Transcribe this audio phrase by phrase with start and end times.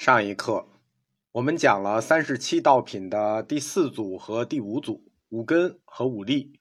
[0.00, 0.66] 上一课
[1.32, 6.58] 我们讲了三十七道品的第四组和第五组，五根和五力，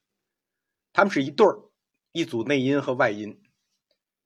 [0.91, 1.71] 它们是一对儿，
[2.11, 3.41] 一组内因和外因。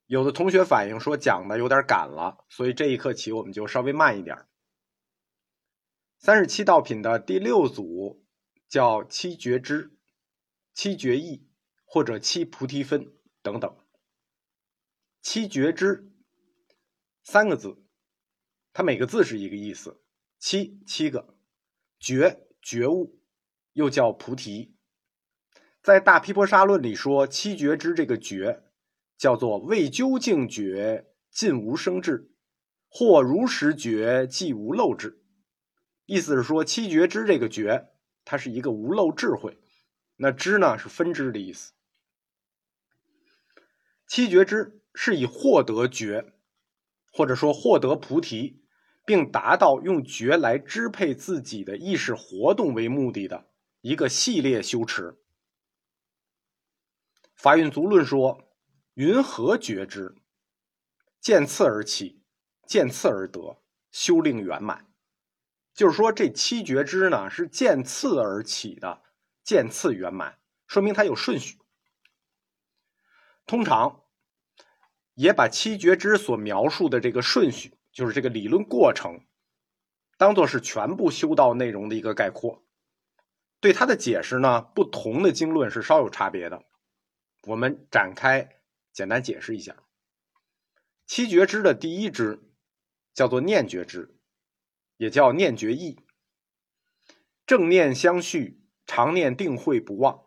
[0.08, 4.48] 有的同学反映说讲的有点赶了，所以这一课起我们就稍微慢一点。
[6.18, 8.26] 三十七道品的第六组
[8.68, 9.96] 叫七觉支、
[10.74, 11.48] 七觉意
[11.86, 13.78] 或者七菩提分等等。
[15.22, 16.12] 七觉支
[17.22, 17.83] 三个字。
[18.74, 20.02] 它每个字是一个意思，
[20.40, 21.38] 七七个，
[22.00, 23.20] 觉觉悟，
[23.74, 24.76] 又叫菩提。
[25.84, 28.64] 在《大毗婆沙论》里说，七觉之这个觉，
[29.16, 32.32] 叫做未究竟觉，尽无生智，
[32.90, 35.22] 或如实觉，即无漏智。
[36.08, 37.92] 意思是说，七觉之这个觉，
[38.26, 39.60] 它是一个无漏智慧。
[40.16, 41.74] 那知呢，是分支的意思。
[44.08, 46.34] 七觉之是以获得觉，
[47.12, 48.63] 或者说获得菩提。
[49.06, 53.50] 并达到用觉来支配自己的意识活动为目的的
[53.82, 55.20] 一个系列修持。
[57.36, 58.48] 法运足论说
[58.96, 60.16] ：“云何觉之？
[61.20, 62.24] 见次而起，
[62.66, 63.62] 见次而得，
[63.92, 64.88] 修令圆满。”
[65.74, 69.02] 就是说，这七觉知呢是见次而起的，
[69.44, 71.58] 见次圆满，说明它有顺序。
[73.46, 74.04] 通常
[75.16, 77.78] 也把七觉知所描述的这个顺序。
[77.94, 79.26] 就是这个理论过程，
[80.18, 82.66] 当做是全部修道内容的一个概括。
[83.60, 86.66] 对它的解释呢，不同的经论是稍有差别的。
[87.44, 89.78] 我们展开简单解释一下。
[91.06, 92.42] 七觉支的第一支
[93.14, 94.18] 叫做念觉支，
[94.98, 96.00] 也叫念觉意。
[97.46, 100.26] 正念相续，常念定慧不忘。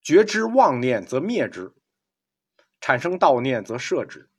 [0.00, 1.74] 觉知妄念则灭之，
[2.80, 4.30] 产生道念则摄之。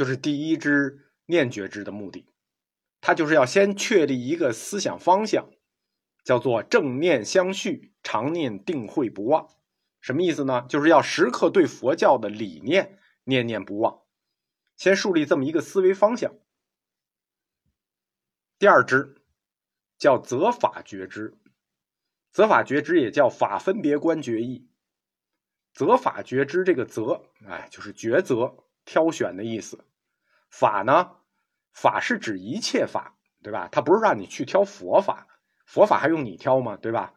[0.00, 2.24] 就是第一支念觉知的目的，
[3.02, 5.50] 它就是要先确立一个思想方向，
[6.24, 9.50] 叫做正念相续，常念定慧不忘。
[10.00, 10.64] 什么意思呢？
[10.70, 14.00] 就是要时刻对佛教的理念念念不忘，
[14.78, 16.34] 先树立这么一个思维方向。
[18.58, 19.16] 第二支
[19.98, 21.36] 叫择法觉知，
[22.32, 24.66] 择法觉知也叫法分别观觉意。
[25.74, 28.64] 择法觉知这个择，哎，就是抉择。
[28.86, 29.84] 挑选的意思，
[30.50, 31.12] 法呢？
[31.72, 33.68] 法是指一切法，对吧？
[33.70, 35.28] 它不是让你去挑佛法，
[35.64, 36.76] 佛法还用你挑吗？
[36.76, 37.14] 对吧？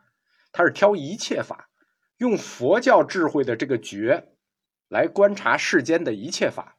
[0.52, 1.70] 它是挑一切法，
[2.18, 4.36] 用佛教智慧的这个觉
[4.88, 6.78] 来观察世间的一切法，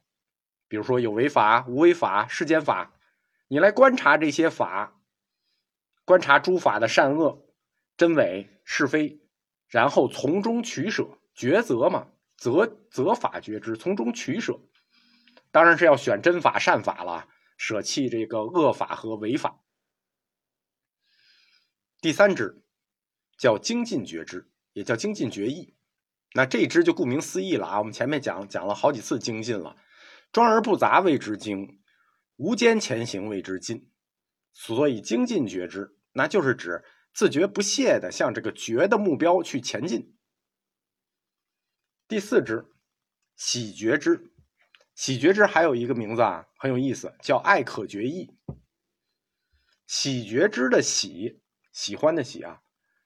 [0.69, 2.93] 比如说有为法、无为法、世间法，
[3.49, 4.97] 你来观察这些法，
[6.05, 7.45] 观察诸法的善恶、
[7.97, 9.19] 真伪、是非，
[9.67, 11.05] 然后从中取舍，
[11.35, 14.57] 抉择嘛，择择法觉知，从中取舍。
[15.55, 19.63] 当然是要选真法善法了，舍弃这个恶法和违法。
[22.01, 22.61] 第三支
[23.37, 25.77] 叫精进觉知，也叫精进觉意。
[26.33, 27.79] 那这支就顾名思义了啊。
[27.79, 29.77] 我们前面讲讲了好几次精进了，
[30.33, 31.81] 庄而不杂谓之精，
[32.35, 33.89] 无间前行谓之进。
[34.51, 36.83] 所以精进觉知，那就是指
[37.13, 40.17] 自觉不懈的向这个觉的目标去前进。
[42.09, 42.65] 第四支
[43.37, 44.33] 喜觉知。
[44.95, 48.33] 喜觉知还有一个名字啊，很有意思，叫爱可觉意。
[49.85, 51.41] 喜觉知的喜，
[51.73, 52.61] 喜欢的喜啊，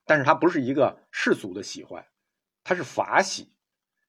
[0.06, 2.06] 但是它不是一个世俗的喜欢，
[2.64, 3.52] 它是法喜，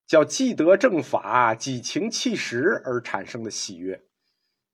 [0.06, 4.04] 叫既得正法，几情气实而产生的喜悦，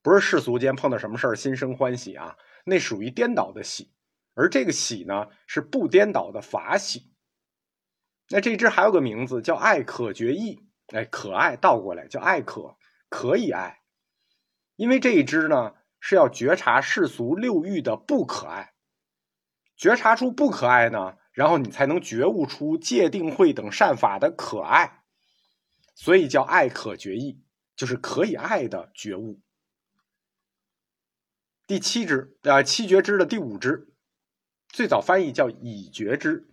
[0.02, 3.94] 不是世俗间碰到什么事儿心生欢喜啊，那属于颠倒的喜，
[4.34, 7.12] 而这个喜呢是不颠倒的法喜。
[8.30, 10.58] 那这支还有个名字叫爱可觉意，
[10.88, 12.76] 哎，可爱倒过来叫爱可。
[13.18, 13.80] 可以爱，
[14.76, 18.74] 因为这一支呢是要觉察世俗六欲的不可爱，
[19.74, 25.02] 觉察出不可爱呢，然后你才能觉悟出戒定慧等善法的可爱，
[25.94, 27.42] 所以叫爱可觉意，
[27.74, 29.40] 就是可以爱的觉悟。
[31.66, 33.94] 第七支啊，七觉支的第五支，
[34.68, 36.46] 最早翻译叫已觉支。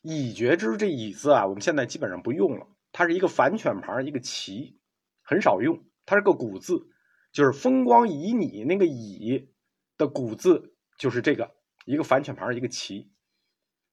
[0.00, 4.78] 已觉之这已字啊，我们现在基本上不用了，它是一个反犬旁一个齐。
[5.24, 6.86] 很少用，它是个古字，
[7.32, 9.48] 就是风光旖旎那个旖
[9.96, 11.56] 的古字，就是这个
[11.86, 13.10] 一个反犬旁一个齐。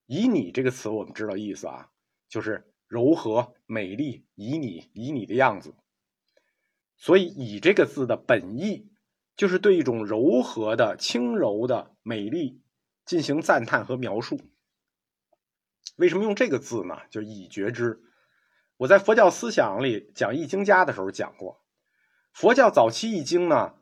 [0.08, 1.90] 旖旎这个词我们知道意思啊，
[2.28, 5.74] 就是柔和、美丽、旖旎、旖旎的样子。
[6.98, 8.92] 所以旖这个字的本意
[9.38, 12.62] 就是对一种柔和的、轻柔的美丽
[13.06, 14.40] 进行赞叹和描述。
[15.96, 17.00] 为什么用这个字呢？
[17.10, 18.04] 就以觉之。
[18.82, 21.64] 我在佛教思想里讲《易经家》的时候讲过，
[22.34, 23.76] 佛教早期《易经》呢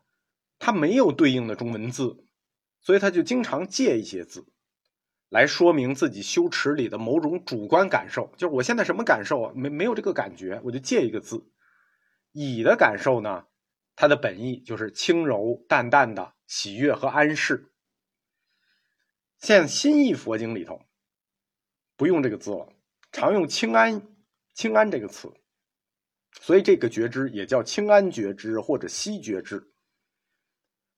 [0.57, 2.25] 它没有对应的中文字，
[2.81, 4.51] 所以他就经常借一些字，
[5.29, 8.29] 来说明自己修持里的某种主观感受。
[8.35, 9.53] 就是我现在什么感受啊？
[9.55, 11.49] 没没有这个感觉，我就借一个字。
[12.33, 13.45] 乙的感受呢，
[13.95, 17.71] 它的本意就是轻柔淡淡的喜悦和安适。
[19.37, 20.81] 现新译佛经里头
[21.95, 22.73] 不用这个字了，
[23.13, 24.01] 常用清安
[24.59, 25.31] 清安这个词，
[26.41, 29.71] 所以这个觉知也叫清安觉知或者息觉知。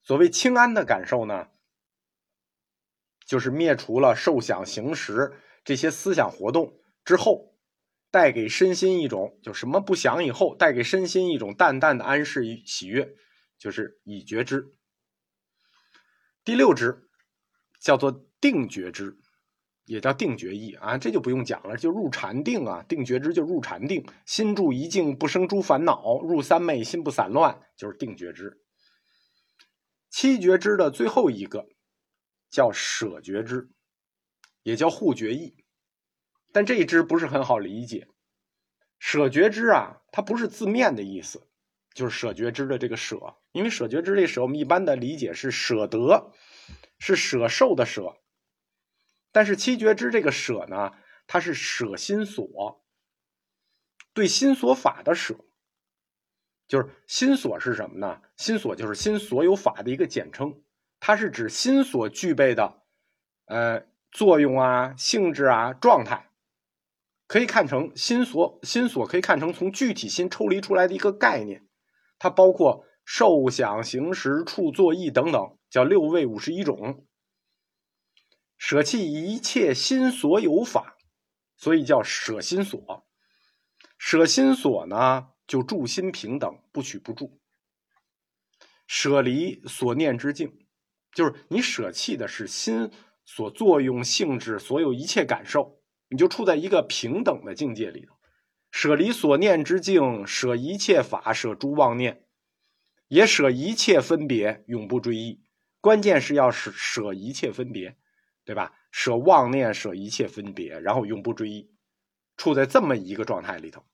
[0.02, 1.46] 所谓清安的感受呢，
[3.24, 5.32] 就是灭除了受想行识
[5.62, 7.56] 这些思想活动之后，
[8.10, 13.14] 带给身心一种就什么不想以后，带给身心一种淡淡的安适与喜悦，
[13.58, 14.74] 就是已觉知。
[16.42, 17.08] 第六支
[17.78, 19.20] 叫做定觉知，
[19.84, 28.60] 也叫定觉意啊，这就不用讲了，就入禅定啊，定觉知就入禅定，心住一境不生诸烦恼，入三昧心不散乱，就是定觉知。
[30.08, 31.66] 七觉知的最后一个
[32.50, 33.70] 叫舍觉知，
[34.62, 35.56] 也叫护觉意，
[36.52, 38.06] 但这一支不是很好理解。
[38.98, 41.48] 舍觉知啊，它不是字面的意思，
[41.92, 43.18] 就是舍觉知的这个舍，
[43.50, 46.32] 因为舍觉知这舍，我们一般的理解是舍得，
[47.00, 48.16] 是舍受的舍。
[49.32, 50.92] 但是七觉之这个舍呢，
[51.26, 52.84] 它是舍心所，
[54.12, 55.36] 对心所法的舍。
[56.68, 58.22] 就是心所是什么呢？
[58.36, 60.62] 心所就是心所有法的一个简称，
[61.00, 62.82] 它是指心所具备的，
[63.46, 66.30] 呃，作用啊、性质啊、状态，
[67.26, 68.58] 可以看成心所。
[68.62, 71.66] 心所可以看成从具体心抽离出来的一个概念，
[72.18, 77.06] 它包括受想行识处作意等等，叫六位五十一种。
[78.64, 80.96] 舍弃一切心所有法，
[81.56, 83.04] 所以叫舍心所。
[83.98, 85.30] 舍心所呢？
[85.48, 87.40] 就住心平等，不取不住。
[88.86, 90.64] 舍离所念之境，
[91.12, 92.92] 就是你舍弃的是心
[93.24, 98.14] 所作用性质，所有一切感受，你就处在一个平等的境界里头。
[98.70, 102.24] 舍离所念之境，舍一切法，舍诸妄念，
[103.08, 105.42] 也舍一切分别，永不追忆。
[105.80, 107.98] 关键是要舍舍一切分别，
[108.44, 108.72] 对吧？
[108.90, 111.70] 舍妄念，舍一切分别，然后永不追忆，
[112.36, 113.84] 处在这么一个状态里头。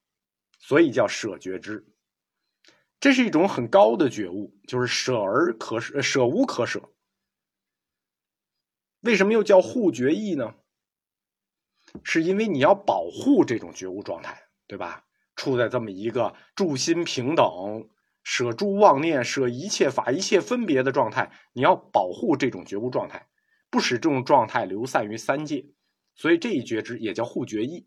[0.59, 1.87] 所以叫舍觉知，
[2.99, 6.91] 这是一种很高的觉悟，就是舍而可舍，舍无可舍。
[9.01, 10.55] 为什么又叫护觉意呢？
[12.03, 15.05] 是因为你要保护这种觉悟状态，对吧？
[15.37, 17.89] 处在这么一个住心平等、
[18.25, 23.29] 舍诸妄念、舍一切法、一切分别的状态，你要保护这种觉悟状态，
[23.79, 25.65] 不使这种状态流散于三界。
[26.17, 27.87] 所以这一觉知也叫护觉意。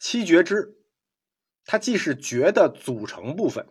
[0.00, 0.76] 七觉知，
[1.64, 3.68] 它既是觉的组成部分，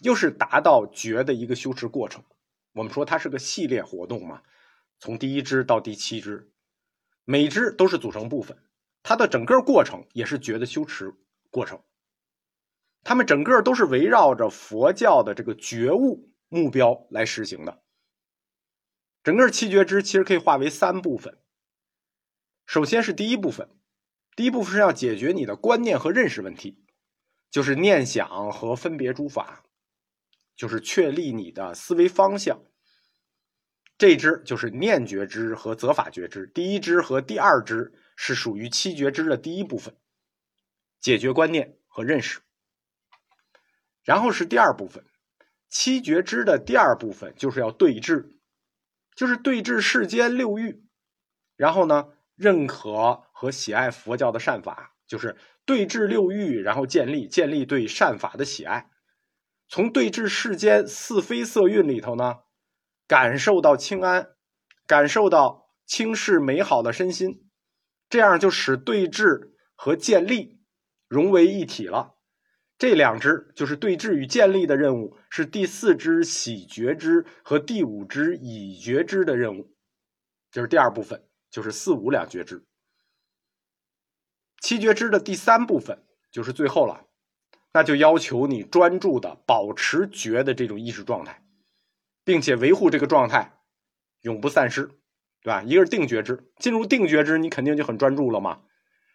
[0.00, 2.22] 又是达到觉的一个修持过程。
[2.74, 4.44] 我们说它是个系列活动嘛，
[5.00, 6.52] 从第一支到第七支，
[7.24, 8.56] 每支都是组成部分，
[9.02, 11.12] 它的整个过程也是觉的修持
[11.50, 11.82] 过程。
[13.02, 17.82] 他们整个都是围绕着佛教的这个觉悟目标来实行的。
[19.26, 21.36] 整个七觉知其实可以划为三部分，
[22.64, 23.68] 首先是第一部分。
[24.36, 26.84] 第一部分是要解决你的观念和认识问题，
[27.50, 29.64] 就是念想和分别诸法，
[30.54, 32.62] 就是确立你的思维方向。
[33.98, 39.96] 这支就是念觉知和择法觉知，第一支和第二支是属于七觉知的第一部分，
[41.00, 42.38] 解决观念和认识。
[44.04, 45.04] 然后是第二部分，
[45.68, 48.35] 七觉知的第二部分就是要对治，
[49.16, 50.84] 就是对治世间六欲，
[51.56, 52.12] 然后呢？
[52.36, 58.90] 认可和喜爱佛教的善法，就是对治六欲，然后建立建立对善法的喜爱。
[59.70, 62.40] 从对治世间似非色蕴里头呢，
[63.08, 64.32] 感受到清安，
[64.86, 67.48] 感受到轻视美好的身心，
[68.10, 70.60] 这样就使对治和建立
[71.08, 72.15] 融为一体了。
[72.78, 79.74] 这两支就是对治与建立的任务，是第四支喜觉知和第五支已觉知的任务，
[80.50, 81.22] 就是第二部分。
[81.48, 82.66] 就是四五两觉知，
[84.60, 87.06] 七觉知的第三部分就是最后了，
[87.72, 91.42] 那就要求你专注的保持觉的这种意识状态，
[92.24, 93.58] 并且维护这个状态，
[94.20, 94.86] 永不散失，
[95.40, 95.62] 对吧？
[95.62, 98.64] 一个是定觉知，进入定觉知，你肯定就很专注了嘛。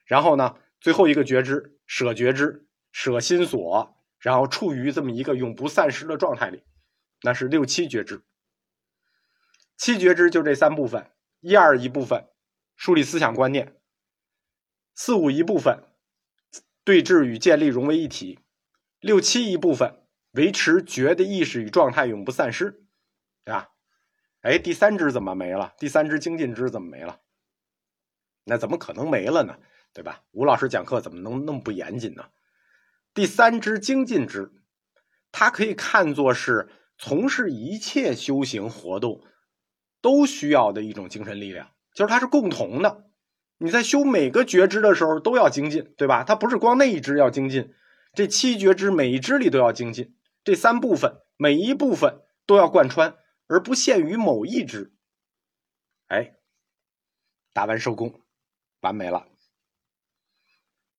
[0.05, 6.63] 然后呢，最后一个觉知舍觉知，舍心所，然后处于这么一个永不散失的状态里，
[7.23, 8.21] 那是六七觉知。
[9.77, 12.27] 七觉知就这三部分，一二一部分。
[12.77, 13.79] 树立思想观念，
[14.95, 15.83] 四五一部分
[16.83, 18.39] 对峙与建立融为一体，
[18.99, 22.71] 六七一部分维持觉的意识与状态永不散失，
[23.45, 23.69] 对吧？
[24.41, 25.75] 哎，第三支怎么没了？
[25.77, 27.21] 第三支精进支怎么没了？
[28.45, 29.59] 那怎么可能没了呢？
[29.93, 30.23] 对吧？
[30.31, 32.27] 吴老师讲课怎么能那么不严谨呢？
[33.13, 34.51] 第三支精进支，
[35.31, 39.21] 它可以看作是从事一切修行活动
[40.01, 43.05] 都需要的一种精神力量，就是它是共同的。
[43.57, 46.23] 你在修每个觉知的时候都要精进，对吧？
[46.23, 47.73] 它不是光那一支要精进，
[48.13, 53.15] 这七觉知每一支里都要精进，这三部分每一部分都要贯穿，
[53.47, 54.93] 而不限于某一支。
[56.07, 56.33] 哎，
[57.53, 58.21] 打完收工，
[58.79, 59.27] 完美了。